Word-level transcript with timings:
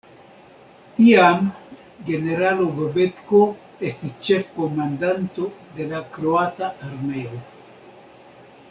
Tiam 0.93 1.43
generalo 2.07 2.65
Bobetko 2.79 3.43
estis 3.91 4.17
ĉefkomandanto 4.29 5.47
de 5.77 5.89
la 5.95 6.03
kroata 6.17 6.73
armeo. 6.91 7.47